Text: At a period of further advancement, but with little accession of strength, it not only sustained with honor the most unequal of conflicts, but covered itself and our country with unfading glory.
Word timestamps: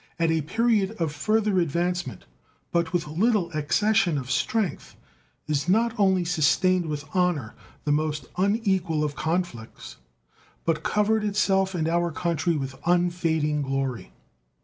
At 0.17 0.31
a 0.31 0.41
period 0.41 0.95
of 0.99 1.11
further 1.13 1.59
advancement, 1.59 2.25
but 2.71 2.91
with 2.91 3.07
little 3.07 3.51
accession 3.51 4.17
of 4.17 4.31
strength, 4.31 4.95
it 5.45 5.69
not 5.69 5.93
only 5.99 6.25
sustained 6.25 6.87
with 6.87 7.05
honor 7.13 7.53
the 7.83 7.91
most 7.91 8.25
unequal 8.35 9.03
of 9.03 9.15
conflicts, 9.15 9.97
but 10.65 10.81
covered 10.81 11.23
itself 11.23 11.75
and 11.75 11.87
our 11.87 12.11
country 12.11 12.55
with 12.57 12.79
unfading 12.87 13.61
glory. 13.61 14.11